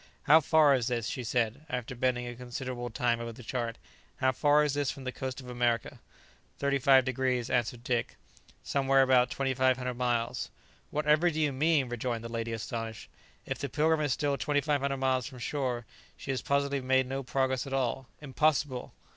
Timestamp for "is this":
0.73-1.05, 4.63-4.89